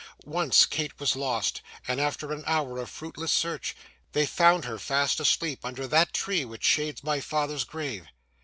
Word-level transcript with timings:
Once, 0.25 0.65
Kate 0.65 0.99
was 0.99 1.15
lost, 1.15 1.61
and 1.87 2.01
after 2.01 2.31
an 2.33 2.43
hour 2.47 2.79
of 2.79 2.89
fruitless 2.89 3.31
search, 3.31 3.75
they 4.13 4.25
found 4.25 4.65
her, 4.65 4.79
fast 4.79 5.19
asleep, 5.19 5.63
under 5.63 5.85
that 5.87 6.11
tree 6.11 6.43
which 6.43 6.63
shades 6.63 7.03
my 7.03 7.19
father's 7.19 7.63
grave. 7.65 8.07